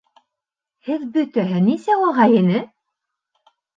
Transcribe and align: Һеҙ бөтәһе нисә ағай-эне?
Һеҙ 0.87 1.03
бөтәһе 1.17 1.61
нисә 1.67 1.99
ағай-эне? 2.07 2.67